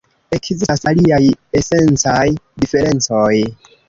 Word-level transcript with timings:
Ekzistas 0.35 0.85
aliaj 0.91 1.19
esencaj 1.59 2.23
diferencoj. 2.65 3.35